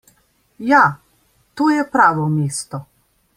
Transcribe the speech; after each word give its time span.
Ja, 0.69 0.79
to 1.61 1.69
je 1.75 1.85
pravo 1.97 2.27
mesto. 2.39 2.81